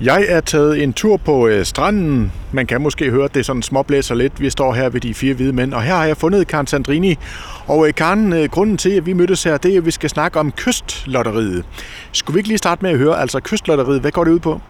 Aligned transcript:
Jeg 0.00 0.24
er 0.28 0.40
taget 0.40 0.82
en 0.82 0.92
tur 0.92 1.16
på 1.16 1.46
øh, 1.48 1.64
stranden. 1.64 2.32
Man 2.52 2.66
kan 2.66 2.80
måske 2.80 3.10
høre, 3.10 3.24
at 3.24 3.34
det 3.34 3.46
sådan 3.46 3.62
småblæser 3.62 4.14
lidt. 4.14 4.40
Vi 4.40 4.50
står 4.50 4.72
her 4.72 4.88
ved 4.88 5.00
de 5.00 5.14
fire 5.14 5.34
hvide 5.34 5.52
mænd, 5.52 5.74
og 5.74 5.82
her 5.82 5.94
har 5.94 6.04
jeg 6.04 6.16
fundet 6.16 6.46
Karen 6.46 6.66
Sandrini. 6.66 7.18
Og 7.66 7.88
øh, 7.88 7.94
Karen, 7.94 8.32
øh, 8.32 8.48
grunden 8.50 8.76
til, 8.76 8.90
at 8.90 9.06
vi 9.06 9.12
mødtes 9.12 9.44
her, 9.44 9.56
det 9.56 9.74
er, 9.74 9.78
at 9.78 9.86
vi 9.86 9.90
skal 9.90 10.10
snakke 10.10 10.40
om 10.40 10.52
kystlotteriet. 10.52 11.64
Skulle 12.12 12.34
vi 12.34 12.38
ikke 12.38 12.48
lige 12.48 12.58
starte 12.58 12.82
med 12.82 12.90
at 12.90 12.98
høre, 12.98 13.20
altså 13.20 13.40
kystlotteriet, 13.40 14.00
hvad 14.00 14.10
går 14.10 14.24
det 14.24 14.30
ud 14.30 14.38
på? 14.38 14.60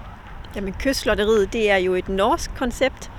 Jamen, 0.56 0.74
kystlotteriet, 0.80 1.52
det 1.52 1.70
er 1.70 1.76
jo 1.76 1.94
et 1.94 2.08
norsk 2.08 2.50
koncept, 2.58 3.10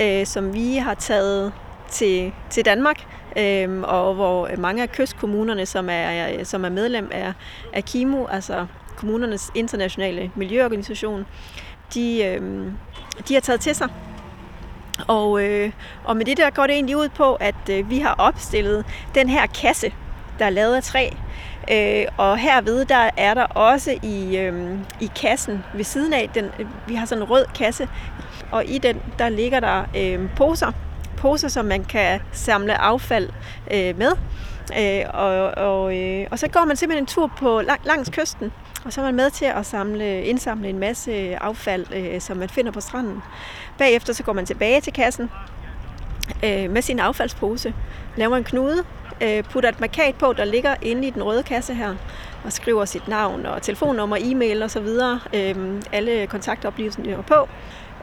øh, 0.00 0.26
som 0.26 0.54
vi 0.54 0.76
har 0.76 0.94
taget 0.94 1.52
til, 1.90 2.32
til 2.50 2.64
Danmark, 2.64 3.04
øh, 3.38 3.80
og 3.82 4.14
hvor 4.14 4.50
mange 4.58 4.82
af 4.82 4.92
kystkommunerne, 4.92 5.66
som 5.66 5.88
er, 5.90 6.44
som 6.44 6.64
er 6.64 6.68
medlem 6.68 7.08
af, 7.12 7.32
af 7.72 7.84
KIMO, 7.84 8.26
altså 8.26 8.66
kommunernes 9.02 9.50
internationale 9.54 10.30
miljøorganisation, 10.34 11.26
de, 11.94 12.24
øh, 12.24 12.72
de 13.28 13.34
har 13.34 13.40
taget 13.40 13.60
til 13.60 13.74
sig. 13.74 13.88
Og, 15.08 15.44
øh, 15.44 15.72
og 16.04 16.16
med 16.16 16.24
det 16.24 16.36
der 16.36 16.50
går 16.50 16.66
det 16.66 16.74
egentlig 16.74 16.96
ud 16.96 17.08
på, 17.08 17.34
at 17.34 17.68
øh, 17.70 17.90
vi 17.90 17.98
har 17.98 18.14
opstillet 18.18 18.84
den 19.14 19.28
her 19.28 19.46
kasse, 19.46 19.92
der 20.38 20.44
er 20.44 20.50
lavet 20.50 20.76
af 20.76 20.82
træ. 20.82 21.10
Øh, 21.72 22.04
og 22.16 22.38
herved 22.38 22.84
der 22.84 23.10
er 23.16 23.34
der 23.34 23.44
også 23.44 23.98
i, 24.02 24.36
øh, 24.36 24.78
i 25.00 25.10
kassen 25.20 25.64
ved 25.74 25.84
siden 25.84 26.12
af, 26.12 26.30
den, 26.34 26.44
øh, 26.44 26.66
vi 26.86 26.94
har 26.94 27.06
sådan 27.06 27.22
en 27.22 27.30
rød 27.30 27.44
kasse, 27.54 27.88
og 28.50 28.64
i 28.64 28.78
den 28.78 29.02
der 29.18 29.28
ligger 29.28 29.60
der 29.60 29.84
øh, 29.96 30.28
poser, 30.36 30.72
poser, 31.16 31.48
som 31.48 31.64
man 31.64 31.84
kan 31.84 32.20
samle 32.32 32.80
affald 32.80 33.28
øh, 33.70 33.98
med. 33.98 34.12
Øh, 34.78 35.04
og, 35.14 35.50
og, 35.56 35.98
øh, 35.98 36.26
og 36.30 36.38
så 36.38 36.48
går 36.48 36.64
man 36.64 36.76
simpelthen 36.76 37.02
en 37.02 37.06
tur 37.06 37.32
på 37.38 37.60
lang, 37.60 37.80
langs 37.84 38.10
kysten, 38.10 38.52
og 38.84 38.92
så 38.92 39.00
er 39.00 39.04
man 39.04 39.14
med 39.14 39.30
til 39.30 39.44
at 39.44 39.66
samle, 39.66 40.24
indsamle 40.24 40.68
en 40.68 40.78
masse 40.78 41.42
affald, 41.42 41.86
øh, 41.94 42.20
som 42.20 42.36
man 42.36 42.48
finder 42.48 42.72
på 42.72 42.80
stranden. 42.80 43.22
Bagefter 43.78 44.12
så 44.12 44.22
går 44.22 44.32
man 44.32 44.46
tilbage 44.46 44.80
til 44.80 44.92
kassen 44.92 45.30
øh, 46.44 46.70
med 46.70 46.82
sin 46.82 46.98
affaldspose, 46.98 47.74
laver 48.16 48.36
en 48.36 48.44
knude, 48.44 48.84
øh, 49.20 49.44
putter 49.44 49.68
et 49.68 49.80
markat 49.80 50.14
på, 50.14 50.32
der 50.32 50.44
ligger 50.44 50.74
inde 50.82 51.08
i 51.08 51.10
den 51.10 51.22
røde 51.22 51.42
kasse 51.42 51.74
her, 51.74 51.94
og 52.44 52.52
skriver 52.52 52.84
sit 52.84 53.08
navn 53.08 53.46
og 53.46 53.62
telefonnummer, 53.62 54.16
e-mail 54.20 54.62
osv., 54.62 54.88
øh, 55.34 55.82
alle 55.92 56.26
kontaktoplysninger 56.26 57.22
på. 57.22 57.48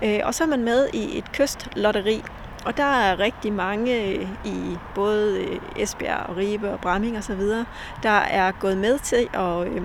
Øh, 0.03 0.19
og 0.23 0.35
så 0.35 0.43
er 0.43 0.47
man 0.47 0.63
med 0.63 0.87
i 0.93 1.17
et 1.17 1.31
kystlotteri, 1.31 2.23
og 2.65 2.77
der 2.77 2.83
er 2.83 3.19
rigtig 3.19 3.53
mange 3.53 4.13
i 4.45 4.77
både 4.95 5.47
Esbjerg 5.75 6.29
og 6.29 6.37
Ribe 6.37 6.71
og 6.71 6.79
Bramming 6.79 7.17
og 7.17 7.23
så 7.23 7.35
videre, 7.35 7.65
der 8.03 8.09
er 8.09 8.51
gået 8.51 8.77
med 8.77 8.99
til 8.99 9.27
at 9.33 9.67
øh, 9.67 9.81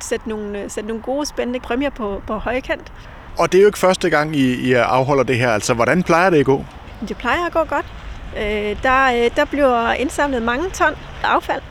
sætte 0.00 0.28
nogle, 0.28 0.70
sætte 0.70 0.88
nogle 0.88 1.02
gode, 1.02 1.26
spændende 1.26 1.60
præmier 1.60 1.90
på, 1.90 2.22
på 2.26 2.34
højkant. 2.38 2.92
Og 3.38 3.52
det 3.52 3.58
er 3.58 3.62
jo 3.62 3.68
ikke 3.68 3.78
første 3.78 4.10
gang, 4.10 4.36
I, 4.36 4.54
I 4.54 4.72
afholder 4.72 5.24
det 5.24 5.38
her. 5.38 5.50
Altså, 5.50 5.74
hvordan 5.74 6.02
plejer 6.02 6.30
det 6.30 6.38
at 6.38 6.46
gå? 6.46 6.64
Det 7.08 7.16
plejer 7.16 7.46
at 7.46 7.52
gå 7.52 7.64
godt. 7.64 7.86
Øh, 8.36 8.82
der, 8.82 9.24
øh, 9.24 9.30
der 9.36 9.44
bliver 9.44 9.92
indsamlet 9.92 10.42
mange 10.42 10.70
ton 10.70 10.94
affald. 11.24 11.62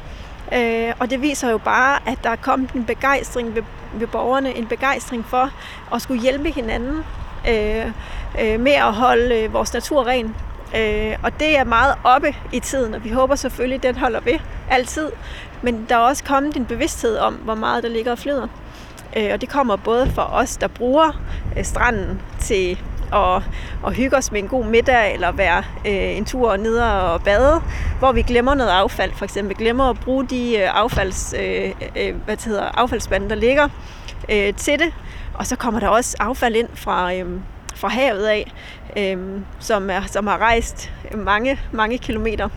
Øh, 0.54 0.94
og 1.00 1.10
det 1.10 1.22
viser 1.22 1.50
jo 1.52 1.58
bare, 1.58 2.00
at 2.06 2.18
der 2.24 2.30
er 2.30 2.36
kommet 2.36 2.72
en 2.72 2.86
begejstring 2.86 3.56
ved, 3.56 3.64
ved 3.94 4.08
borgerne, 4.08 4.58
en 4.58 4.68
begejstring 4.68 5.26
for 5.26 5.52
at 5.96 6.02
skulle 6.02 6.22
hjælpe 6.22 6.52
hinanden 6.52 7.04
øh, 7.50 7.92
øh, 8.42 8.60
med 8.60 8.72
at 8.72 8.94
holde 8.94 9.36
øh, 9.36 9.54
vores 9.54 9.74
natur 9.74 10.08
ren. 10.08 10.36
Øh, 10.78 11.16
og 11.24 11.40
det 11.40 11.58
er 11.58 11.64
meget 11.64 11.96
oppe 12.04 12.36
i 12.54 12.60
tiden, 12.60 12.94
og 12.94 13.04
vi 13.04 13.10
håber 13.10 13.36
selvfølgelig, 13.36 13.76
at 13.76 13.84
den 13.84 13.98
holder 13.98 14.20
ved 14.20 14.40
altid. 14.70 15.10
Men 15.62 15.86
der 15.90 15.96
er 15.96 16.00
også 16.00 16.24
kommet 16.24 16.56
en 16.56 16.66
bevidsthed 16.66 17.18
om, 17.18 17.34
hvor 17.34 17.56
meget 17.56 17.84
der 17.84 17.90
ligger 17.90 18.12
og 18.12 18.20
flyder. 18.20 18.48
Øh, 19.18 19.30
og 19.34 19.42
det 19.42 19.50
kommer 19.50 19.76
både 19.76 20.12
for 20.12 20.22
os, 20.22 20.58
der 20.58 20.68
bruger 20.68 21.22
øh, 21.58 21.66
stranden 21.66 22.22
til 22.40 22.80
at, 23.14 23.42
at 23.88 23.96
hygge 23.96 24.18
os 24.18 24.32
med 24.32 24.40
en 24.44 24.48
god 24.48 24.66
middag, 24.66 25.14
eller 25.14 25.32
være 25.32 25.64
øh, 25.86 26.18
en 26.18 26.26
tur 26.26 26.58
ned 26.58 26.78
og 26.78 27.24
bade, 27.24 27.62
hvor 28.00 28.12
vi 28.12 28.22
glemmer 28.22 28.54
noget 28.54 28.72
affald. 28.72 29.12
For 29.14 29.26
eksempel 29.26 29.58
glemmer 29.58 29.90
at 29.90 30.00
bruge 30.00 30.26
de 30.26 30.58
øh, 30.58 30.70
affalds, 30.82 31.36
øh, 31.40 31.72
øh, 31.96 32.16
hvad 32.26 32.38
det 32.38 32.46
hedder, 32.46 32.64
affaldsspande, 32.64 33.30
der 33.30 33.36
ligger 33.36 33.70
øh, 34.30 34.54
til 34.54 34.80
det. 34.80 34.94
Og 35.34 35.48
så 35.48 35.56
kommer 35.56 35.80
der 35.80 35.88
også 35.88 36.18
affald 36.20 36.56
ind 36.56 36.70
fra, 36.76 37.14
øh, 37.14 37.40
fra 37.76 37.88
havet 37.88 38.26
af, 38.26 38.54
øh, 38.98 39.18
som, 39.60 39.90
er, 39.90 40.02
som 40.08 40.28
har 40.28 40.38
rejst 40.38 40.92
mange, 41.16 41.60
mange 41.72 41.98
kilometer. 41.98 42.50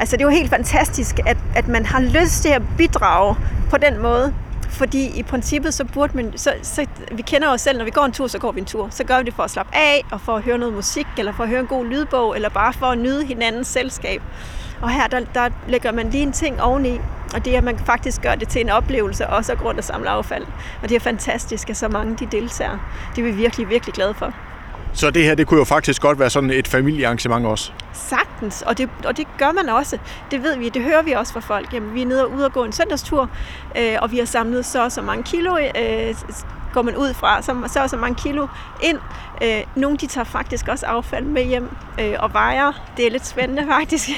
Altså 0.00 0.16
det 0.16 0.22
er 0.22 0.26
jo 0.26 0.30
helt 0.30 0.50
fantastisk, 0.50 1.18
at, 1.26 1.36
at 1.56 1.68
man 1.68 1.86
har 1.86 2.00
lyst 2.00 2.42
til 2.42 2.48
at 2.48 2.62
bidrage 2.78 3.36
på 3.70 3.76
den 3.76 4.02
måde. 4.02 4.34
Fordi 4.70 5.18
i 5.18 5.22
princippet, 5.22 5.74
så 5.74 5.84
burde 5.84 6.16
man, 6.16 6.32
så, 6.36 6.52
så, 6.62 6.86
vi 7.12 7.22
kender 7.22 7.48
os 7.48 7.60
selv, 7.60 7.78
når 7.78 7.84
vi 7.84 7.90
går 7.90 8.04
en 8.04 8.12
tur, 8.12 8.26
så 8.26 8.38
går 8.38 8.52
vi 8.52 8.60
en 8.60 8.66
tur. 8.66 8.88
Så 8.90 9.04
gør 9.04 9.18
vi 9.18 9.24
det 9.24 9.34
for 9.34 9.42
at 9.42 9.50
slappe 9.50 9.76
af, 9.76 10.04
og 10.12 10.20
for 10.20 10.36
at 10.36 10.42
høre 10.42 10.58
noget 10.58 10.74
musik, 10.74 11.06
eller 11.18 11.32
for 11.32 11.42
at 11.42 11.48
høre 11.48 11.60
en 11.60 11.66
god 11.66 11.86
lydbog, 11.86 12.36
eller 12.36 12.48
bare 12.48 12.72
for 12.72 12.86
at 12.86 12.98
nyde 12.98 13.24
hinandens 13.24 13.66
selskab. 13.66 14.22
Og 14.82 14.90
her, 14.90 15.06
der, 15.06 15.20
der 15.34 15.48
lægger 15.68 15.92
man 15.92 16.10
lige 16.10 16.22
en 16.22 16.32
ting 16.32 16.62
oveni, 16.62 17.00
og 17.34 17.44
det 17.44 17.54
er, 17.54 17.58
at 17.58 17.64
man 17.64 17.78
faktisk 17.78 18.22
gør 18.22 18.34
det 18.34 18.48
til 18.48 18.60
en 18.60 18.68
oplevelse, 18.68 19.26
også 19.26 19.52
af 19.52 19.58
grund 19.58 19.78
af 19.78 19.84
samle 19.84 20.10
affald. 20.10 20.46
Og 20.82 20.88
det 20.88 20.94
er 20.94 21.00
fantastisk, 21.00 21.70
at 21.70 21.76
så 21.76 21.88
mange 21.88 22.16
de 22.16 22.26
deltager. 22.26 22.78
Det 23.16 23.18
er 23.18 23.32
vi 23.32 23.36
virkelig, 23.36 23.68
virkelig 23.68 23.94
glade 23.94 24.14
for. 24.14 24.32
Så 24.92 25.10
det 25.10 25.24
her, 25.24 25.34
det 25.34 25.46
kunne 25.46 25.58
jo 25.58 25.64
faktisk 25.64 26.02
godt 26.02 26.18
være 26.18 26.30
sådan 26.30 26.50
et 26.50 26.68
familiearrangement 26.68 27.46
også? 27.46 27.72
Sagtens, 27.92 28.62
og 28.62 28.78
det, 28.78 28.88
og 29.04 29.16
det 29.16 29.26
gør 29.38 29.52
man 29.52 29.68
også. 29.68 29.98
Det 30.30 30.42
ved 30.42 30.56
vi, 30.56 30.68
det 30.68 30.82
hører 30.82 31.02
vi 31.02 31.12
også 31.12 31.32
fra 31.32 31.40
folk. 31.40 31.72
Jamen, 31.72 31.94
vi 31.94 32.02
er 32.02 32.06
nede 32.06 32.24
og 32.24 32.32
ude 32.32 32.44
og 32.44 32.52
gå 32.52 32.64
en 32.64 32.72
søndagstur, 32.72 33.30
øh, 33.78 33.96
og 34.02 34.12
vi 34.12 34.18
har 34.18 34.24
samlet 34.24 34.66
så 34.66 34.84
og 34.84 34.92
så 34.92 35.02
mange 35.02 35.22
kilo, 35.22 35.56
øh, 35.58 36.14
går 36.72 36.82
man 36.82 36.96
ud 36.96 37.14
fra, 37.14 37.42
så, 37.42 37.56
så 37.66 37.82
og 37.82 37.90
så 37.90 37.96
mange 37.96 38.14
kilo 38.14 38.46
ind. 38.82 38.98
Øh, 39.42 39.62
nogle 39.74 39.96
de 39.96 40.06
tager 40.06 40.24
faktisk 40.24 40.68
også 40.68 40.86
affald 40.86 41.24
med 41.24 41.44
hjem 41.44 41.70
øh, 42.00 42.14
og 42.18 42.32
vejer. 42.32 42.72
Det 42.96 43.06
er 43.06 43.10
lidt 43.10 43.26
spændende 43.26 43.66
faktisk. 43.74 44.08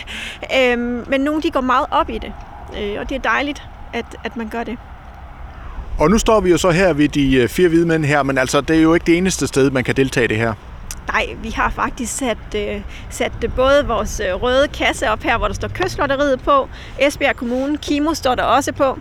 Øh, 0.57 0.79
men 1.09 1.21
nogle 1.21 1.43
de 1.43 1.51
går 1.51 1.61
meget 1.61 1.87
op 1.91 2.11
i 2.11 2.19
det, 2.19 2.33
øh, 2.79 2.97
og 3.01 3.09
det 3.09 3.15
er 3.15 3.21
dejligt, 3.21 3.63
at, 3.93 4.17
at 4.25 4.37
man 4.37 4.49
gør 4.49 4.65
det. 4.65 4.79
Og 6.01 6.11
nu 6.11 6.19
står 6.19 6.41
vi 6.41 6.51
jo 6.51 6.59
så 6.59 6.71
her 6.71 6.93
ved 6.93 7.09
de 7.09 7.35
øh, 7.35 7.49
fire 7.49 7.69
hvide 7.69 7.87
mænd 7.87 8.05
her, 8.05 8.23
men 8.23 8.39
altså, 8.39 8.61
det 8.61 8.77
er 8.77 8.81
jo 8.81 8.95
ikke 8.95 9.07
det 9.07 9.17
eneste 9.17 9.47
sted, 9.47 9.71
man 9.71 9.85
kan 9.85 9.97
deltage 9.97 10.25
i 10.25 10.27
det 10.27 10.37
her. 10.37 10.55
Nej, 11.13 11.27
vi 11.43 11.51
har 11.51 11.71
faktisk 11.71 12.17
sat, 12.17 12.39
øh, 12.57 12.81
sat 13.11 13.33
øh, 13.45 13.51
både 13.57 13.87
vores 13.87 14.21
øh, 14.21 14.43
røde 14.43 14.69
kasse 14.69 15.11
op 15.11 15.23
her, 15.23 15.39
hvor 15.39 15.47
der 15.47 15.55
står 15.55 15.69
Kystlotteriet 15.69 16.41
på. 16.41 16.69
Esbjerg 16.99 17.37
Kommune, 17.37 17.79
Kimo 17.79 18.15
står 18.15 18.35
der 18.35 18.43
også 18.43 18.73
på. 18.73 18.99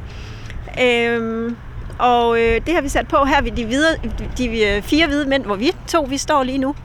Øhm, 0.82 1.56
og 2.00 2.42
øh, 2.42 2.62
det 2.66 2.74
har 2.74 2.82
vi 2.82 2.90
sat 2.90 3.08
på 3.08 3.26
her 3.26 3.42
ved 3.42 3.52
de, 3.52 3.66
videre, 3.66 3.96
de 4.38 4.82
fire 4.84 5.08
hvide 5.08 5.26
mænd, 5.26 5.46
hvor 5.46 5.56
vi 5.56 5.72
to 5.88 6.02
vi 6.10 6.18
står 6.18 6.44
lige 6.44 6.58
nu. 6.58 6.76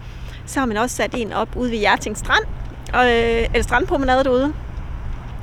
Så 0.47 0.59
har 0.59 0.67
man 0.67 0.77
også 0.77 0.97
sat 0.97 1.15
en 1.17 1.33
op 1.33 1.49
ude 1.57 1.71
ved 1.71 1.79
Hjerting 1.79 2.17
Strand, 2.17 2.45
og, 2.93 3.07
øh, 3.07 3.47
eller 3.53 3.63
strandpromenade 3.63 4.25
derude. 4.25 4.53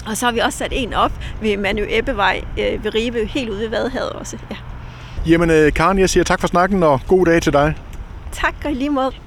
Og 0.08 0.18
så 0.18 0.26
har 0.26 0.34
vi 0.34 0.40
også 0.40 0.58
sat 0.58 0.72
en 0.76 0.94
op 0.94 1.12
ved 1.42 1.58
Manu 1.58 1.84
Ebbevej 1.90 2.44
øh, 2.60 2.84
ved 2.84 2.96
Ribe, 2.96 3.26
helt 3.26 3.50
ude 3.50 3.60
ved 3.60 3.70
Vadehavet 3.70 4.10
også. 4.10 4.38
Ja. 4.52 4.56
Jamen, 5.28 5.50
øh, 5.50 5.74
Karen, 5.74 6.00
jeg 6.00 6.10
siger 6.10 6.24
tak 6.24 6.40
for 6.40 6.48
snakken, 6.48 6.84
og 6.84 7.02
god 7.08 7.26
dag 7.26 7.42
til 7.42 7.54
dig. 7.54 7.76
Tak, 8.32 8.54
og 8.66 8.72
lige 8.72 8.90
måde. 8.90 9.12